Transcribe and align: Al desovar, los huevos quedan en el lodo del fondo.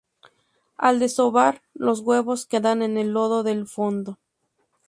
Al 0.77 0.97
desovar, 0.99 1.61
los 1.75 1.99
huevos 1.99 2.47
quedan 2.47 2.81
en 2.81 2.97
el 2.97 3.11
lodo 3.13 3.43
del 3.43 3.67
fondo. 3.67 4.17